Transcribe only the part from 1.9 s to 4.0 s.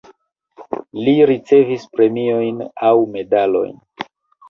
premiojn aŭ medalojn.